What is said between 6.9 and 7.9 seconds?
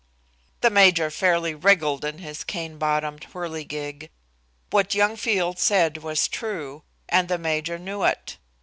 and the major